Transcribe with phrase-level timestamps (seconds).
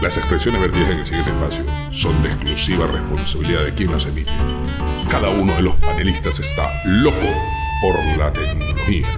[0.00, 4.30] Las expresiones vertidas en el siguiente espacio son de exclusiva responsabilidad de quien las emite.
[5.10, 7.26] Cada uno de los panelistas está loco
[7.82, 9.08] por la tecnología.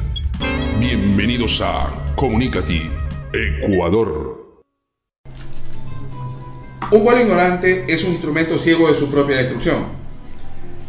[0.78, 2.88] Bienvenidos a Comunicati
[3.30, 4.62] Ecuador.
[6.90, 9.84] Un buen ignorante es un instrumento ciego de su propia destrucción.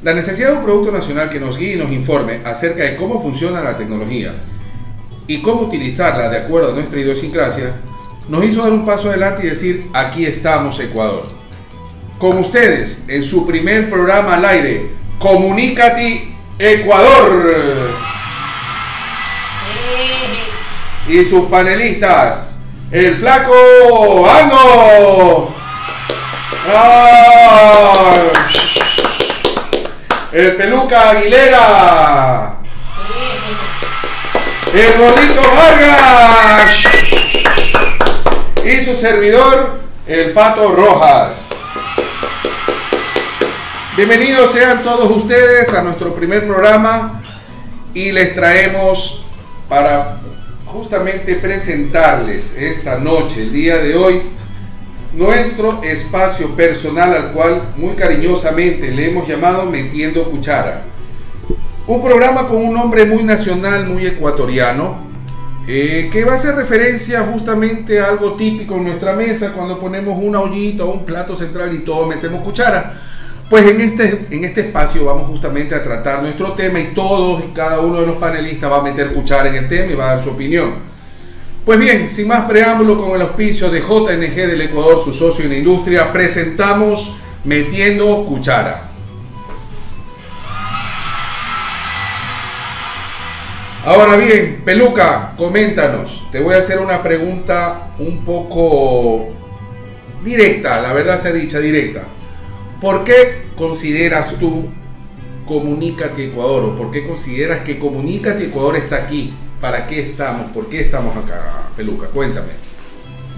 [0.03, 3.21] La necesidad de un producto nacional que nos guíe y nos informe acerca de cómo
[3.21, 4.35] funciona la tecnología
[5.27, 7.73] y cómo utilizarla de acuerdo a nuestra idiosincrasia
[8.27, 11.23] nos hizo dar un paso adelante y decir, aquí estamos Ecuador.
[12.17, 17.91] Con ustedes, en su primer programa al aire, Comunicati Ecuador.
[21.07, 22.53] Y sus panelistas,
[22.91, 25.55] el flaco Ando.
[26.69, 28.11] ¡Ah!
[30.31, 32.57] El peluca Aguilera.
[34.73, 37.20] El gordito Vargas
[38.63, 41.49] y su servidor, el Pato Rojas.
[43.97, 47.23] Bienvenidos sean todos ustedes a nuestro primer programa
[47.95, 49.25] y les traemos
[49.67, 50.19] para
[50.65, 54.21] justamente presentarles esta noche, el día de hoy,
[55.13, 60.83] nuestro espacio personal al cual muy cariñosamente le hemos llamado Metiendo Cuchara.
[61.87, 65.10] Un programa con un nombre muy nacional, muy ecuatoriano,
[65.67, 70.17] eh, que va a hacer referencia justamente a algo típico en nuestra mesa cuando ponemos
[70.21, 72.99] una ollita o un plato central y todos metemos cuchara.
[73.49, 77.53] Pues en este, en este espacio vamos justamente a tratar nuestro tema y todos y
[77.53, 80.15] cada uno de los panelistas va a meter cuchara en el tema y va a
[80.15, 80.91] dar su opinión.
[81.65, 85.51] Pues bien, sin más preámbulo, con el auspicio de JNG del Ecuador, su socio en
[85.51, 88.90] la industria, presentamos Metiendo Cuchara.
[93.83, 96.23] Ahora bien, Peluca, coméntanos.
[96.31, 99.29] Te voy a hacer una pregunta un poco
[100.23, 102.03] directa, la verdad sea dicha, directa.
[102.79, 104.69] ¿Por qué consideras tú
[105.47, 109.33] Comunícate Ecuador o por qué consideras que Comunícate Ecuador está aquí?
[109.59, 110.51] ¿Para qué estamos?
[110.51, 112.07] ¿Por qué estamos acá, Peluca?
[112.07, 112.51] Cuéntame.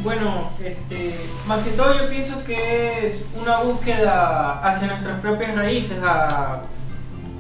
[0.04, 1.16] Bueno, este,
[1.48, 6.64] más que todo yo pienso que es una búsqueda hacia nuestras propias raíces, a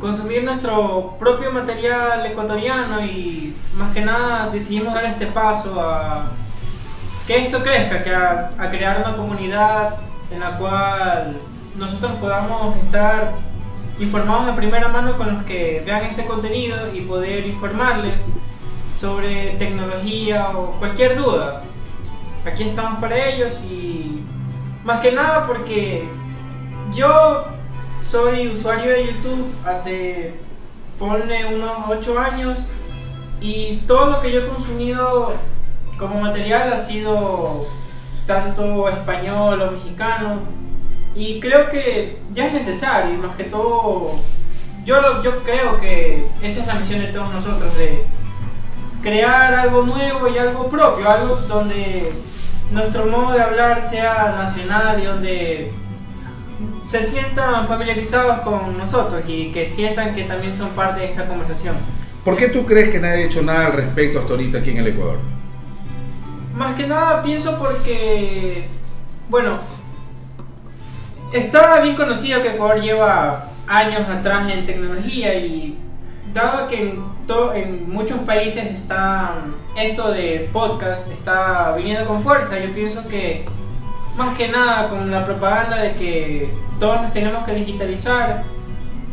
[0.04, 6.26] consumir nuestro propio material ecuatoriano y más que nada decidimos dar este paso a
[7.26, 9.96] que esto crezca, que a, crear una comunidad
[10.30, 11.38] en la cual
[11.78, 13.36] nosotros podamos estar
[13.98, 18.20] informados de primera mano con los que vean este contenido y poder informarles
[19.00, 21.64] sobre tecnología o cualquier duda.
[22.46, 24.22] Aquí estamos para ellos y
[24.84, 26.10] más que nada porque
[26.94, 27.53] yo
[28.06, 30.34] soy usuario de YouTube hace,
[31.00, 32.58] ponle unos 8 años
[33.42, 35.34] y todo lo que yo he consumido
[35.98, 37.66] como material ha sido
[38.26, 40.42] tanto español o mexicano
[41.16, 44.20] y creo que ya es necesario, más que todo,
[44.84, 48.04] yo, yo creo que esa es la misión de todos nosotros, de
[49.02, 52.14] crear algo nuevo y algo propio, algo donde
[52.72, 55.74] nuestro modo de hablar sea nacional y donde
[56.86, 61.76] se sientan familiarizados con nosotros y que sientan que también son parte de esta conversación.
[62.24, 64.78] ¿Por qué tú crees que nadie ha hecho nada al respecto hasta ahorita aquí en
[64.78, 65.18] el Ecuador?
[66.56, 68.68] Más que nada pienso porque,
[69.30, 69.60] bueno,
[71.32, 75.78] está bien conocido que Ecuador lleva años atrás en tecnología y
[76.34, 77.04] dado que en,
[77.56, 79.36] en muchos países está
[79.76, 83.46] esto de podcast está viniendo con fuerza, yo pienso que
[84.16, 88.44] más que nada con la propaganda de que todos nos tenemos que digitalizar,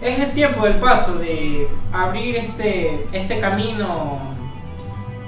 [0.01, 4.19] es el tiempo del paso de abrir este, este camino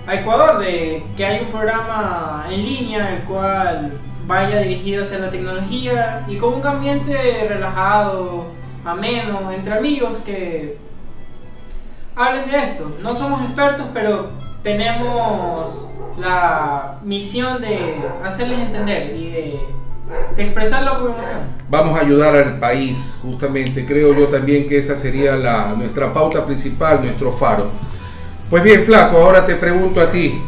[0.06, 3.92] a Ecuador, de que hay un programa en línea el cual
[4.26, 8.46] vaya dirigido hacia la tecnología y con un ambiente relajado,
[8.84, 10.76] ameno, entre amigos que
[12.16, 12.92] hablen de esto.
[13.02, 14.30] No somos expertos, pero
[14.62, 19.60] tenemos la misión de hacerles entender y de,
[20.37, 21.38] expresarlo con emoción.
[21.70, 23.87] Vamos a ayudar al país, justamente.
[23.87, 27.70] Creo yo también que esa sería la, nuestra pauta principal, nuestro faro.
[28.50, 30.42] Pues bien, Flaco, ahora te pregunto a ti.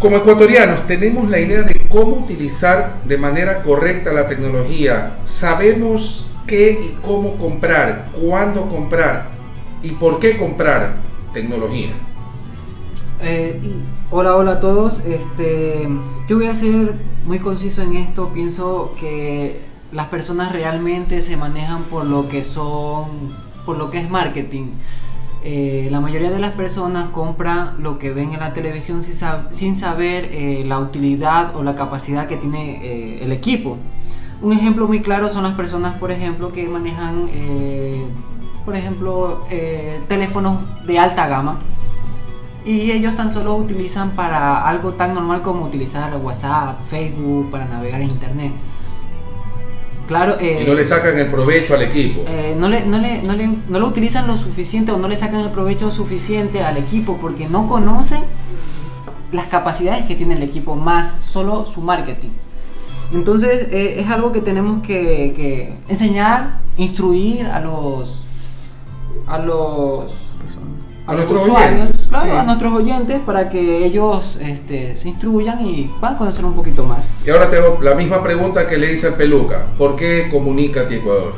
[0.00, 5.18] Como ecuatorianos, tenemos la idea de cómo utilizar de manera correcta la tecnología.
[5.24, 9.28] Sabemos qué y cómo comprar, cuándo comprar
[9.84, 10.96] y por qué comprar
[11.32, 11.92] tecnología.
[13.22, 13.60] Eh,
[14.10, 15.00] hola, hola a todos.
[15.00, 15.88] Este,
[16.28, 16.94] yo voy a ser
[17.26, 18.30] muy conciso en esto.
[18.34, 19.60] Pienso que
[19.92, 23.34] las personas realmente se manejan por lo que son,
[23.64, 24.66] por lo que es marketing.
[25.44, 29.50] eh, la mayoría de las personas compra lo que ven en la televisión sin, sab-
[29.50, 33.76] sin saber eh, la utilidad o la capacidad que tiene eh, el equipo.
[34.40, 38.04] Un ejemplo muy claro son las personas, por ejemplo, que manejan, eh,
[38.64, 41.58] por ejemplo, eh, teléfonos de alta gama
[42.64, 48.00] y ellos tan solo utilizan para algo tan normal como utilizar WhatsApp, Facebook, para navegar
[48.00, 48.52] en Internet.
[50.06, 52.22] Claro, eh, Y no le sacan el provecho al equipo.
[52.26, 55.16] eh, no, le, no, le, no, le, no lo utilizan lo suficiente o no le
[55.16, 58.20] sacan el provecho suficiente al equipo porque no conocen
[59.30, 62.28] las capacidades que tiene el equipo más solo su marketing.
[63.12, 68.18] Entonces eh, es algo que tenemos que, que enseñar, instruir a los
[69.26, 70.31] a los
[71.06, 72.36] A nuestros usuarios, oyentes, claro, sí.
[72.36, 77.10] a nuestros oyentes para que ellos este, se instruyan y puedan conocer un poquito más.
[77.26, 79.66] Y ahora tengo la misma pregunta que le hice al Peluca.
[79.76, 81.34] ¿Por qué Comunícate Ecuador?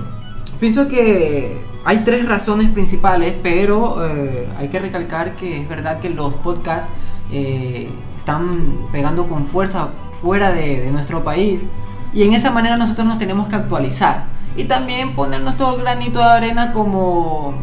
[0.60, 6.10] Pienso que hay tres razones principales, pero eh, hay que recalcar que es verdad que
[6.10, 6.90] los podcasts
[7.32, 7.88] eh,
[8.18, 9.88] están pegando con fuerza
[10.20, 11.62] fuera de, de nuestro país
[12.12, 14.26] y en esa manera nosotros nos tenemos que actualizar
[14.56, 17.54] y también poner nuestro granito de arena como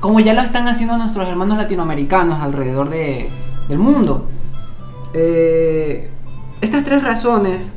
[0.00, 3.28] como ya lo están haciendo nuestros hermanos latinoamericanos alrededor de-
[3.68, 4.26] del mundo.
[5.12, 6.10] Eh,
[6.60, 7.72] estas tres razones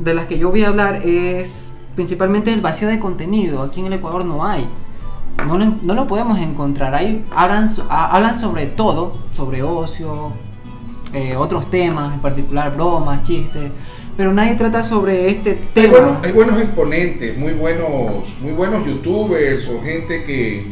[0.00, 3.62] de las que yo voy a hablar es principalmente el vacío de contenido.
[3.62, 4.68] Aquí en el Ecuador no hay.
[5.46, 6.94] No lo, no lo podemos encontrar.
[6.94, 10.32] Ahí hablan, hablan sobre todo, sobre ocio,
[11.12, 13.70] eh, otros temas, en particular bromas, chistes,
[14.16, 15.92] pero nadie trata sobre este Hay tema.
[15.92, 17.88] buenos, hay buenos exponentes, muy buenos,
[18.42, 20.66] muy buenos youtubers o gente que,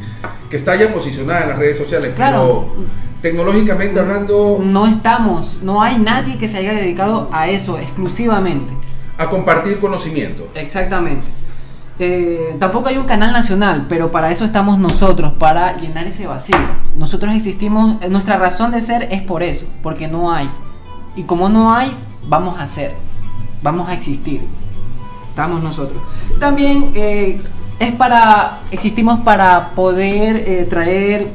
[0.50, 2.12] que está ya posicionada en las redes sociales.
[2.14, 2.68] Claro.
[2.72, 2.86] Pero
[3.22, 8.72] tecnológicamente hablando, No estamos, no hay nadie que se haya dedicado a eso exclusivamente.
[9.18, 10.48] a compartir conocimiento.
[10.54, 11.24] Exactamente.
[11.98, 16.58] Eh, tampoco hay un canal nacional, pero para eso estamos nosotros, para llenar ese vacío.
[16.98, 20.50] Nosotros existimos, eh, nuestra razón de ser es por eso, porque no hay.
[21.16, 21.96] Y como no hay,
[22.28, 22.94] vamos a ser,
[23.62, 24.42] vamos a existir.
[25.30, 26.02] Estamos nosotros.
[26.38, 27.40] También eh,
[27.78, 31.28] es para, existimos para poder eh, traer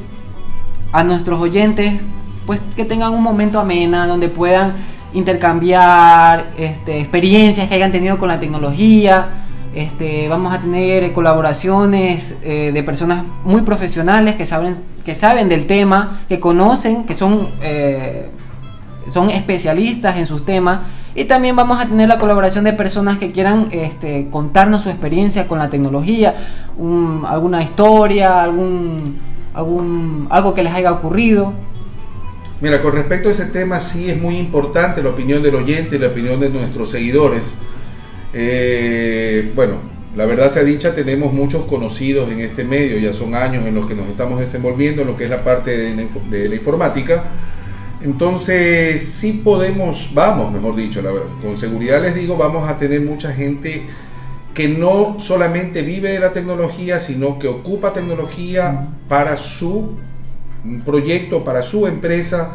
[0.92, 2.00] a nuestros oyentes,
[2.46, 4.74] pues que tengan un momento amena, donde puedan
[5.14, 9.28] intercambiar este, experiencias que hayan tenido con la tecnología.
[9.74, 15.66] Este, vamos a tener colaboraciones eh, de personas muy profesionales que saben, que saben del
[15.66, 18.28] tema, que conocen, que son, eh,
[19.08, 20.80] son especialistas en sus temas.
[21.14, 25.46] Y también vamos a tener la colaboración de personas que quieran este, contarnos su experiencia
[25.46, 26.34] con la tecnología,
[26.78, 29.16] un- alguna historia, algún,
[29.52, 31.52] algún, algo que les haya ocurrido.
[32.62, 35.98] Mira, con respecto a ese tema, sí es muy importante la opinión del oyente y
[35.98, 37.42] la opinión de nuestros seguidores.
[38.32, 39.74] Eh, bueno,
[40.16, 43.86] la verdad sea dicha, tenemos muchos conocidos en este medio, ya son años en los
[43.86, 47.24] que nos estamos desenvolviendo en lo que es la parte de la, de la informática.
[48.04, 53.00] Entonces, sí podemos, vamos, mejor dicho, la verdad, con seguridad les digo, vamos a tener
[53.00, 53.82] mucha gente
[54.54, 59.96] que no solamente vive de la tecnología, sino que ocupa tecnología para su
[60.84, 62.50] proyecto, para su empresa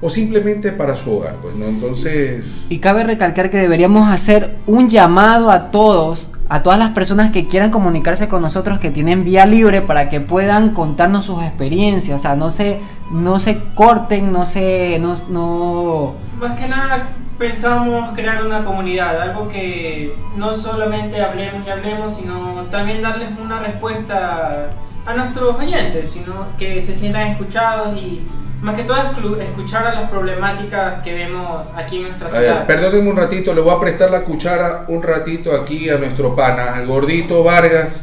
[0.00, 1.36] o simplemente para su hogar.
[1.40, 1.66] Pues, ¿no?
[1.66, 7.30] Entonces, Y cabe recalcar que deberíamos hacer un llamado a todos, a todas las personas
[7.30, 12.18] que quieran comunicarse con nosotros, que tienen vía libre para que puedan contarnos sus experiencias.
[12.18, 12.80] O sea, no se,
[13.10, 17.08] no se corten, no se, no, no, Más que nada
[17.38, 23.60] pensamos crear una comunidad, algo que no solamente hablemos y hablemos, sino también darles una
[23.60, 24.70] respuesta
[25.06, 28.26] a nuestros oyentes, sino que se sientan escuchados y
[28.60, 28.96] más que todo
[29.40, 32.66] escuchar a las problemáticas que vemos aquí en nuestra a ver, ciudad.
[32.66, 36.74] perdónenme un ratito, le voy a prestar la cuchara un ratito aquí a nuestro pana,
[36.74, 38.00] al gordito Vargas.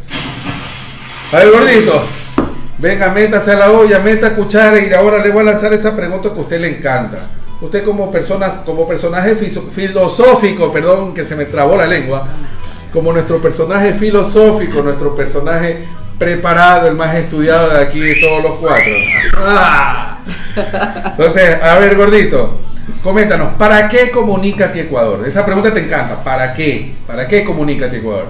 [1.33, 2.03] A ver, gordito,
[2.77, 6.29] venga, métase a la olla, meta cuchara y ahora le voy a lanzar esa pregunta
[6.29, 7.29] que a usted le encanta.
[7.59, 12.27] Usted como persona, como personaje filosófico, perdón que se me trabó la lengua,
[12.93, 15.85] como nuestro personaje filosófico, nuestro personaje
[16.17, 18.93] preparado, el más estudiado de aquí de todos los cuatro.
[19.37, 20.14] ¡Ah!
[21.05, 22.59] Entonces, a ver, gordito,
[23.03, 25.25] coméntanos, ¿para qué Comunícate Ecuador?
[25.27, 26.93] Esa pregunta te encanta, ¿para qué?
[27.05, 28.27] ¿Para qué Comunícate Ecuador?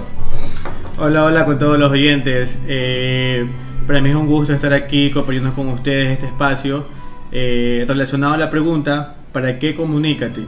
[0.98, 2.58] Hola, hola con todos los oyentes.
[2.66, 3.46] Eh,
[3.86, 6.86] para mí es un gusto estar aquí compartiendo con ustedes este espacio.
[7.30, 10.42] Eh, relacionado a la pregunta, ¿para qué comunícate?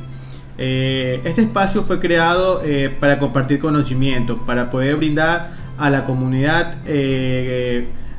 [0.56, 6.78] Eh, este espacio fue creado eh, para compartir conocimiento, para poder brindar a la comunidad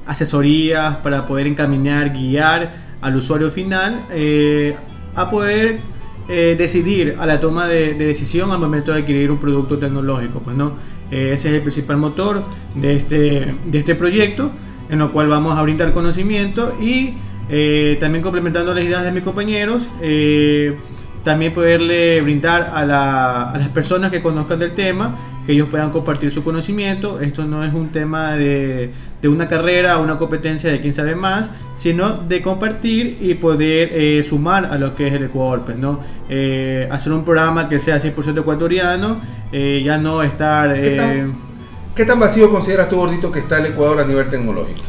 [0.06, 4.76] asesorías, para poder encaminar, guiar al usuario final eh,
[5.16, 5.80] a poder
[6.28, 10.40] eh, decidir a la toma de, de decisión al momento de adquirir un producto tecnológico.
[10.40, 10.74] Pues no,
[11.12, 12.44] Eh, ese es el principal motor
[12.76, 14.52] de este, de este proyecto.
[14.92, 17.14] en lo cual vamos a brindar conocimiento y
[18.00, 19.88] también complementando las ideas de mis compañeros,
[21.24, 25.90] también poderle brindar a, la- a las personas que conozcan del tema, que ellos puedan
[25.92, 27.20] compartir su conocimiento.
[27.20, 31.16] Esto no es un tema de, de una carrera o una competencia de quién sabe
[31.16, 35.64] más, sino de compartir y poder eh, sumar a lo que es el Ecuador.
[35.66, 36.00] Pues, ¿no?
[36.30, 39.20] Eh, hacer un programa que sea 100% ecuatoriano,
[39.52, 40.74] eh, ya no estar...
[40.82, 41.34] ¿Qué eh, tan,
[41.96, 44.82] qué tan vacío consideras tú, gordito, que está el Ecuador a nivel tecnológico?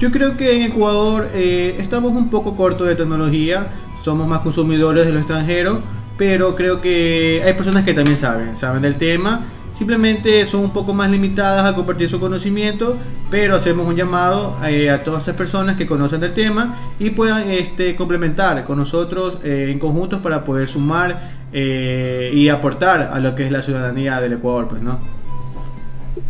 [0.00, 3.66] Yo creo que en Ecuador eh, estamos un poco cortos de tecnología,
[4.02, 5.80] somos más consumidores de lo extranjero,
[6.16, 10.92] pero creo que hay personas que también saben, saben del tema, simplemente son un poco
[10.92, 12.96] más limitadas a compartir su conocimiento,
[13.30, 17.50] pero hacemos un llamado eh, a todas esas personas que conocen del tema y puedan
[17.50, 23.36] este, complementar con nosotros eh, en conjuntos para poder sumar eh, y aportar a lo
[23.36, 24.98] que es la ciudadanía del Ecuador, pues, ¿no?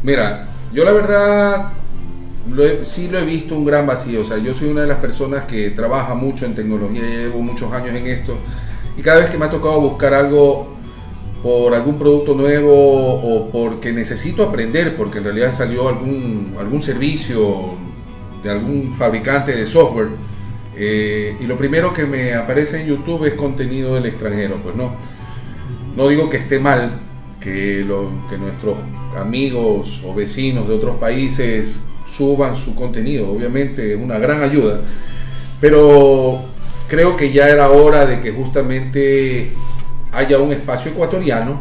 [0.02, 1.72] Mira, yo la verdad
[2.50, 4.20] lo he- sí lo he visto un gran vacío.
[4.20, 7.72] O sea, yo soy una de las personas que trabaja mucho en tecnología, llevo muchos
[7.72, 8.36] años en esto.
[8.96, 10.76] Y cada vez que me ha tocado buscar algo
[11.42, 17.74] por algún producto nuevo o porque necesito aprender, porque en realidad salió algún, algún servicio
[18.42, 20.08] de algún fabricante de software,
[20.76, 24.94] eh, y lo primero que me aparece en YouTube es contenido del extranjero, pues no.
[25.96, 27.00] No digo que esté mal
[27.40, 28.78] que, lo- que nuestros
[29.16, 34.80] amigos o vecinos de otros países suban su contenido, obviamente es una gran ayuda,
[35.60, 36.40] pero
[36.88, 39.52] creo que ya era hora de que justamente
[40.12, 41.60] haya un espacio ecuatoriano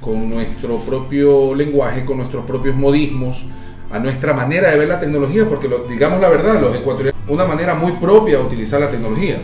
[0.00, 3.44] con nuestro propio lenguaje, con nuestros propios modismos,
[3.90, 7.44] a nuestra manera de ver la tecnología, porque lo- digamos la verdad, los ecuatorianos, una
[7.44, 9.38] manera muy propia de utilizar la tecnología.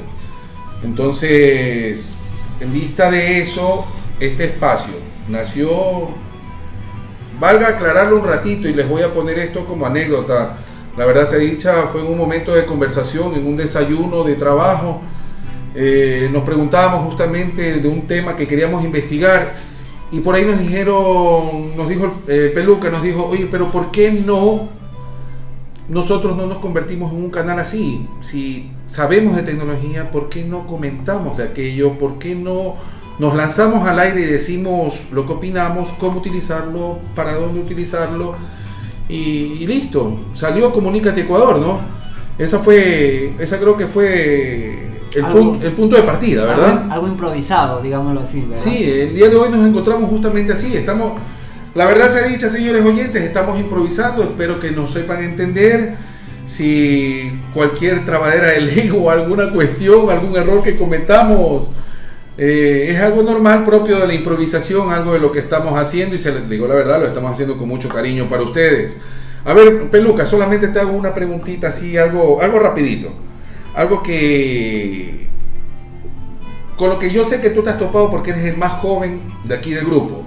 [0.82, 2.14] Entonces,
[2.60, 3.84] en vista de eso,
[4.18, 4.94] este espacio
[5.28, 6.08] nació,
[7.38, 10.58] valga aclararlo un ratito y les voy a poner esto como anécdota.
[10.96, 15.00] La verdad se dicha, fue en un momento de conversación, en un desayuno de trabajo.
[15.74, 19.54] Eh, nos preguntábamos justamente de un tema que queríamos investigar
[20.10, 23.90] y por ahí nos dijeron, nos dijo el, el peluca, nos dijo, oye, pero ¿por
[23.90, 24.68] qué no
[25.88, 28.06] nosotros no nos convertimos en un canal así?
[28.20, 31.96] Si sabemos de tecnología, ¿por qué no comentamos de aquello?
[31.96, 32.76] ¿Por qué no
[33.18, 38.34] nos lanzamos al aire y decimos lo que opinamos, cómo utilizarlo, para dónde utilizarlo?
[39.08, 39.14] Y,
[39.60, 41.80] y listo, salió Comunícate Ecuador, ¿no?
[42.38, 46.78] Esa fue, esa creo que fue el, Algo- punto, el punto de partida, ¿verdad?
[46.78, 48.56] Algo, algo improvisado, digámoslo así, ¿verdad?
[48.62, 50.74] Sí, el día de hoy nos encontramos justamente así.
[50.74, 51.12] Estamos,
[51.74, 54.22] la verdad se ha dicho, señores oyentes, estamos improvisando.
[54.22, 55.96] Espero que nos sepan entender.
[56.46, 61.68] Si cualquier trabadera de ley o alguna cuestión, algún error que cometamos,
[62.38, 66.16] eh, es algo normal, propio de la improvisación, algo de lo que estamos haciendo.
[66.16, 68.96] Y se les digo la verdad, lo estamos haciendo con mucho cariño para ustedes.
[69.44, 73.12] A ver, Peluca, solamente te hago una preguntita así, algo, algo rapidito.
[73.74, 75.22] Algo que
[76.76, 79.20] con lo que yo sé que tú te has topado porque eres el más joven
[79.44, 80.24] de aquí del grupo.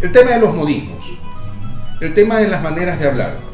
[0.00, 1.06] El tema de los modismos,
[2.00, 3.53] el tema de las maneras de hablar.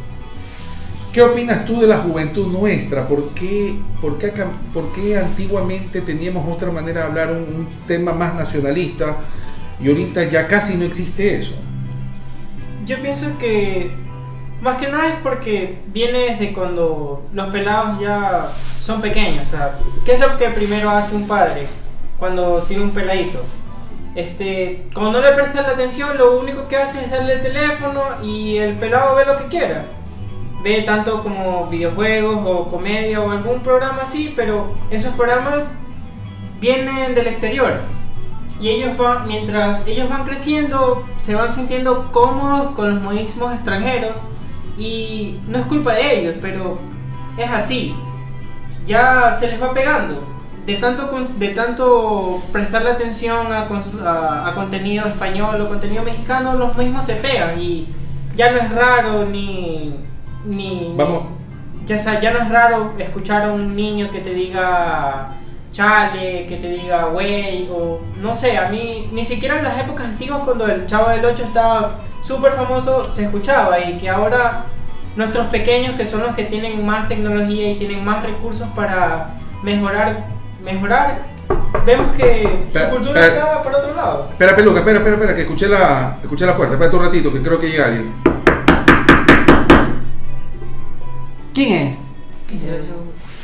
[1.12, 3.08] ¿Qué opinas tú de la juventud nuestra?
[3.08, 9.16] ¿Por qué, por qué, antiguamente teníamos otra manera de hablar, un, tema más nacionalista
[9.82, 11.54] y ahorita ya casi no existe eso?
[12.86, 13.90] Yo pienso que
[14.60, 19.48] más que nada es porque viene desde cuando los pelados ya son pequeños.
[19.52, 21.66] O ¿qué es lo que primero hace un padre
[22.20, 23.42] cuando tiene un peladito?
[24.14, 28.00] Este, cuando no le prestan la atención, lo único que hace es darle el teléfono
[28.22, 29.86] y el pelado ve lo que quiera.
[30.62, 35.64] Ve tanto como videojuegos o comedia o algún programa así, pero esos programas
[36.60, 37.80] vienen del exterior.
[38.60, 44.16] Y ellos van, mientras ellos van creciendo, se van sintiendo cómodos con los modismos extranjeros.
[44.76, 46.78] Y no es culpa de ellos, pero
[47.38, 47.94] es así.
[48.86, 50.22] Ya se les va pegando.
[50.66, 53.66] De tanto, de tanto prestarle atención a,
[54.06, 57.58] a- a contenido español o contenido mexicano, los mismos se pegan.
[57.58, 57.88] Y
[58.36, 59.94] ya no es raro ni.
[60.44, 61.22] Ni Vamos,
[61.86, 65.30] ya, sa- ya no es raro escuchar a un niño que te diga
[65.72, 70.06] chale, que te diga güey, o no sé, a mí ni siquiera en las épocas
[70.06, 71.92] antiguas cuando el Chavo del 8 estaba
[72.22, 74.64] súper famoso se escuchaba y que ahora
[75.16, 80.24] nuestros pequeños que son los que tienen más tecnología y tienen más recursos para mejorar,
[80.64, 81.18] mejorar,
[81.86, 84.28] vemos que su cultura está por otro lado.
[84.32, 86.74] espera, Peluca, espera, espera, espera, que escuché la, escuché la puerta.
[86.74, 88.12] Espérate un ratito, que creo que llega alguien.
[91.60, 91.96] ¿Quién es?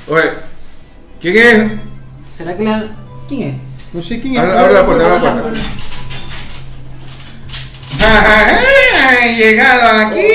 [0.08, 0.30] Oye,
[1.20, 1.72] ¿quién es?
[2.34, 2.88] ¿Será que la...
[3.28, 3.54] ¿Quién es?
[3.92, 4.40] No sé quién es.
[4.40, 5.60] Abre, abre la puerta, abre la puerta.
[8.00, 10.34] Ja, ja, ja, he llegado aquí.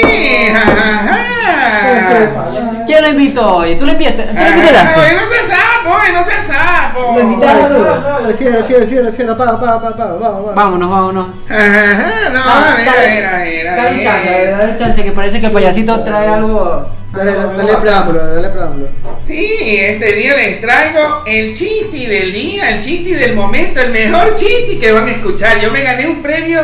[0.53, 2.85] ja, ja, ja.
[2.85, 3.75] ¿Quién lo invito hoy?
[3.79, 4.25] ¿Tú lo invitaste?
[4.25, 5.13] ¿Tú lo invitaste?
[5.15, 7.13] no seas sapo, no seas sapo.
[7.15, 8.37] Lo invitaste tú.
[8.37, 10.55] Cierra, cierra, cierra, cierra, pa, pa, pa, pa, vamos, vamos.
[10.55, 11.27] Vámonos, vámonos.
[11.49, 13.75] Ajá, no, Ah, mira, dale, mira, mira.
[13.75, 17.00] Dale un chance, dale un chance, que parece que el payasito trae algo.
[17.13, 18.87] Dale, dale, dale preámbulo, dale preámbulo.
[19.27, 24.35] Sí, este día les traigo el chiste del día, el chiste del momento, el mejor
[24.35, 25.59] chiste que van a escuchar.
[25.61, 26.61] Yo me gané un premio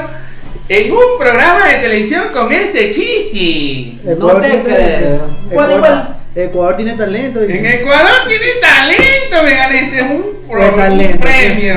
[0.70, 4.16] en un programa de televisión con este chiste.
[4.18, 5.38] No te creo.
[5.52, 6.18] ¿Cuál, Ecuador, cuál?
[6.36, 7.42] Ecuador tiene talento.
[7.42, 11.76] En Ecuador tiene talento, me gané este un, pro- un premio.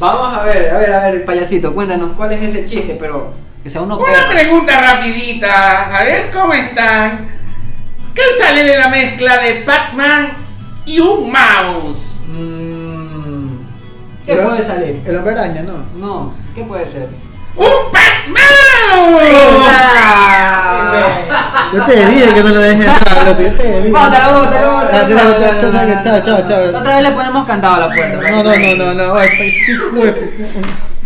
[0.00, 3.68] Vamos a ver, a ver, a ver, payasito, cuéntanos cuál es ese chiste, pero que
[3.70, 4.28] sea uno Una perro.
[4.30, 7.28] pregunta rapidita, a ver cómo están.
[8.14, 10.28] ¿Qué sale de la mezcla de Pac-Man
[10.86, 12.20] y un mouse?
[12.26, 13.48] Mm,
[14.26, 15.02] ¿Qué Pero- puede salir?
[15.06, 15.84] El hombre araña, ¿no?
[15.94, 17.08] No, ¿qué puede ser?
[17.56, 18.42] ¡Un Pac-Man!
[21.72, 23.88] Yo te dije que no lo dejes entrar, lo que sé.
[23.90, 26.78] Bótalo, bótalo, bótalo.
[26.78, 28.30] Otra vez le ponemos candado a la puerta.
[28.30, 29.52] No, no, no, no, no, ay.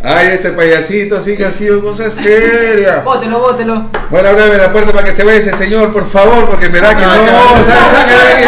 [0.07, 2.99] Ay, este payasito sí que ha sido cosa seria.
[3.01, 3.89] Bótelo, bótelo.
[4.11, 7.01] Bueno, ábreme la puerta para que se vaya ese señor, por favor, porque verá que
[7.03, 7.09] no.
[7.17, 7.65] No, ya, ya.
[7.65, 8.45] sa- sáquelo de aquí.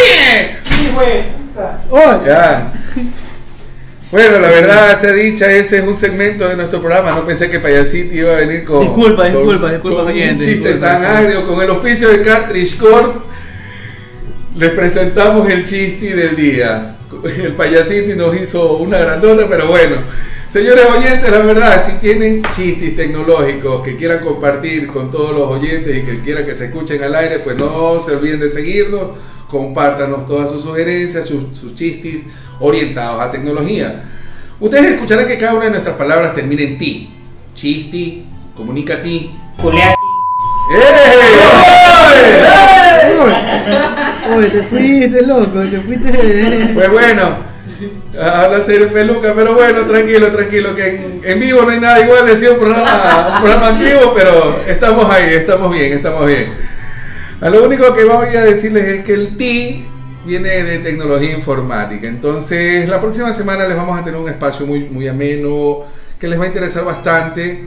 [0.00, 1.22] ¡Oye, Sí, güey.
[1.90, 2.20] Oh.
[4.12, 7.12] Bueno, la verdad sea dicha, ese es un segmento de nuestro programa.
[7.12, 8.80] No pensé que Payasito iba a venir con.
[8.80, 11.18] Disculpa, con- disculpa, disculpa, con un chiste disculpa, tan disculpa.
[11.18, 13.24] agrio, con el auspicio de Cartridge Corp.
[14.56, 16.96] Les presentamos el chiste del día.
[17.24, 19.96] El Payasito nos hizo una grandota, pero bueno.
[20.52, 25.96] Señores oyentes, la verdad, si tienen chistes tecnológicos que quieran compartir con todos los oyentes
[25.96, 29.12] y que quieran que se escuchen al aire, pues no se olviden de seguirnos,
[29.48, 32.24] compártanos todas sus sugerencias, sus, sus chistes
[32.60, 34.04] orientados a tecnología.
[34.60, 37.10] Ustedes escucharán que cada una de nuestras palabras termina en ti.
[37.54, 39.34] Chisti, comunicati.
[39.56, 39.94] Julián.
[40.74, 41.12] ¡Eh!
[44.36, 46.72] Oye, te fuiste, loco, te fuiste.
[46.74, 47.51] Pues bueno,
[48.20, 52.26] habla serio peluca, pero bueno, tranquilo, tranquilo, que en, en vivo no hay nada igual,
[52.26, 56.52] decía un programa, un programa antiguo, pero estamos ahí, estamos bien, estamos bien.
[57.40, 59.84] A lo único que voy a decirles es que el TI
[60.24, 64.88] viene de tecnología informática, entonces la próxima semana les vamos a tener un espacio muy,
[64.88, 65.84] muy ameno,
[66.20, 67.64] que les va a interesar bastante.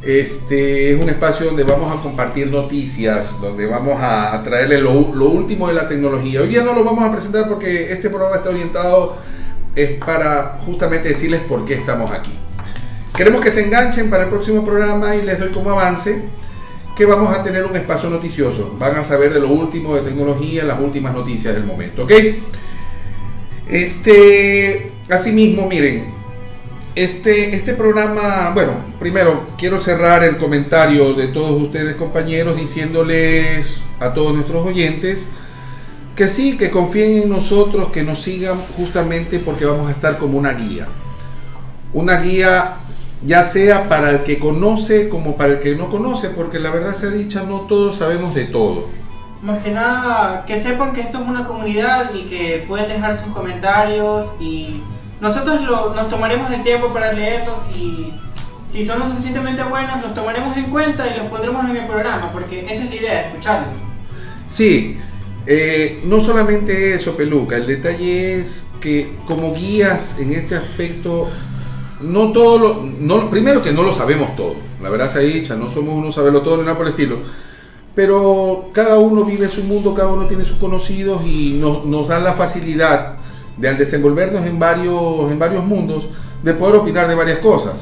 [0.00, 5.30] Este es un espacio donde vamos a compartir noticias, donde vamos a, traerles lo, lo
[5.30, 6.42] último de la tecnología.
[6.42, 9.16] Hoy día no lo vamos a presentar porque este programa está orientado
[9.76, 12.32] es para justamente decirles por qué estamos aquí.
[13.14, 16.24] Queremos que se enganchen para el próximo programa y les doy como avance
[16.96, 18.74] que vamos a tener un espacio noticioso.
[18.78, 22.12] Van a saber de lo último de tecnología, las últimas noticias del momento, ¿ok?
[23.68, 26.14] Este, asimismo, miren,
[26.94, 33.66] este, este programa, bueno, primero quiero cerrar el comentario de todos ustedes compañeros diciéndoles
[34.00, 35.18] a todos nuestros oyentes
[36.16, 40.38] que sí, que confíen en nosotros, que nos sigan justamente porque vamos a estar como
[40.38, 40.88] una guía.
[41.92, 42.74] Una guía
[43.22, 46.94] ya sea para el que conoce como para el que no conoce, porque la verdad
[46.94, 48.88] sea dicha, no todos sabemos de todo.
[49.42, 53.28] Más que nada, que sepan que esto es una comunidad y que pueden dejar sus
[53.34, 54.82] comentarios y
[55.20, 58.12] nosotros lo- nos tomaremos el tiempo para leerlos y
[58.66, 62.30] si son lo suficientemente buenos los tomaremos en cuenta y los pondremos en el programa
[62.32, 63.74] porque esa es la idea, escucharlos.
[64.48, 64.98] Sí,
[65.46, 71.28] eh, no solamente eso, Peluca, el detalle es que como guías en este aspecto,
[72.00, 72.82] no todo
[73.30, 76.56] primero que no lo sabemos todo, la verdad sea dicha, no somos uno saberlo todo
[76.58, 77.18] ni nada por el estilo,
[77.94, 82.18] pero cada uno vive su mundo, cada uno tiene sus conocidos y nos, nos da
[82.20, 83.16] la facilidad
[83.56, 86.08] de al desenvolvernos en varios, en varios mundos,
[86.42, 87.74] de poder opinar de varias cosas.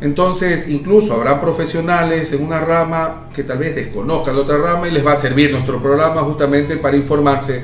[0.00, 4.90] Entonces, incluso habrá profesionales en una rama que tal vez desconozcan de otra rama y
[4.90, 7.62] les va a servir nuestro programa justamente para informarse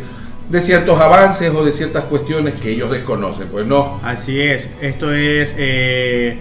[0.49, 3.49] de ciertos avances o de ciertas cuestiones que ellos desconocen.
[3.49, 4.01] Pues no.
[4.03, 5.55] Así es, esto es.
[5.57, 6.39] Eh,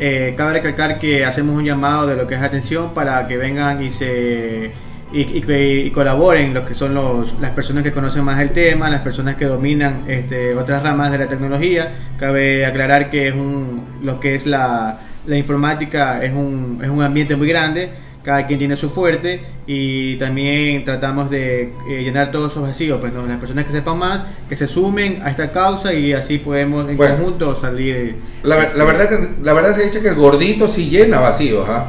[0.00, 3.82] eh, cabe recalcar que hacemos un llamado de lo que es atención para que vengan
[3.82, 4.72] y se.
[5.10, 8.90] Y, y y colaboren los que son los, las personas que conocen más el tema,
[8.90, 11.92] las personas que dominan este, otras ramas de la tecnología.
[12.18, 17.02] Cabe aclarar que es un, lo que es la, la informática es un, es un
[17.02, 17.90] ambiente muy grande,
[18.28, 23.10] cada quien tiene su fuerte y también tratamos de eh, llenar todos esos vacíos, pues
[23.14, 23.26] ¿no?
[23.26, 26.98] las personas que sepan más, que se sumen a esta causa y así podemos en
[26.98, 27.16] Bueno.
[27.16, 28.16] conjunto salir.
[28.42, 31.20] La, ver- la verdad que la verdad se ha dicho que el gordito sí llena
[31.20, 31.86] vacíos, ¿ah?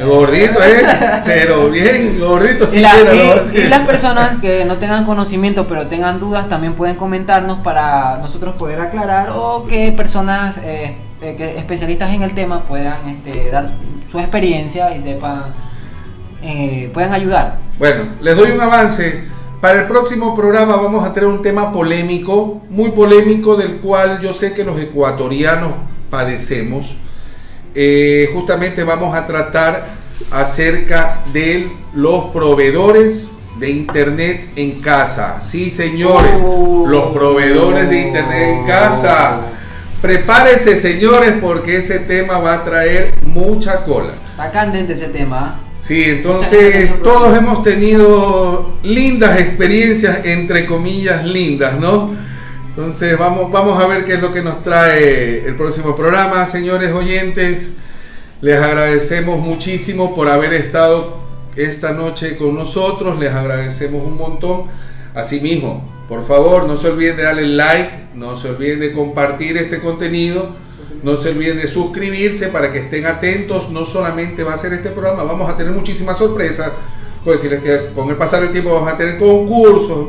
[0.00, 0.82] El gordito es,
[1.24, 3.64] pero bien, gordito sí Y, la- llena y- los vacíos.
[3.64, 8.56] y las personas que no tengan conocimiento pero tengan dudas también pueden comentarnos para nosotros
[8.56, 13.70] poder aclarar o que personas eh, eh, que especialistas en el tema puedan este, dar
[14.10, 15.65] su experiencia y sepan
[16.42, 17.58] eh, puedan ayudar.
[17.78, 19.24] Bueno, les doy un avance.
[19.60, 24.32] Para el próximo programa vamos a tener un tema polémico, muy polémico, del cual yo
[24.34, 25.72] sé que los ecuatorianos
[26.10, 26.96] padecemos.
[27.74, 29.96] Eh, justamente vamos a tratar
[30.30, 35.40] acerca de los proveedores de internet en casa.
[35.40, 36.84] Sí, señores, Oh.
[36.86, 39.40] los proveedores de internet en casa.
[40.02, 44.10] Prepárense, señores, porque ese tema va a traer mucha cola.
[44.30, 45.60] Está candente ese tema.
[45.86, 52.12] Sí, entonces todos hemos tenido lindas experiencias, entre comillas lindas, ¿no?
[52.70, 56.90] Entonces vamos, vamos a ver qué es lo que nos trae el próximo programa, señores
[56.90, 57.74] oyentes.
[58.40, 61.18] Les agradecemos muchísimo por haber estado
[61.54, 64.64] esta noche con nosotros, les agradecemos un montón.
[65.14, 69.78] Asimismo, por favor, no se olviden de darle like, no se olviden de compartir este
[69.78, 70.50] contenido.
[71.02, 73.70] No se olviden de suscribirse para que estén atentos.
[73.70, 76.70] No solamente va a ser este programa, vamos a tener muchísimas sorpresas.
[77.24, 80.08] Puedo decirles que con el pasar del tiempo vamos a tener concursos,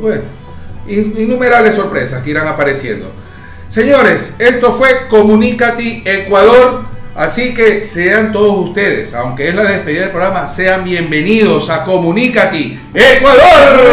[0.88, 3.12] in- innumerables sorpresas que irán apareciendo.
[3.70, 6.86] Señores, esto fue Comunicati Ecuador.
[7.16, 12.80] Así que sean todos ustedes, aunque es la despedida del programa, sean bienvenidos a Comunicati
[12.94, 13.88] Ecuador.